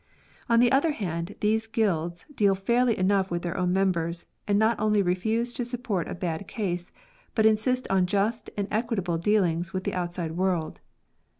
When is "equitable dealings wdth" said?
8.71-9.83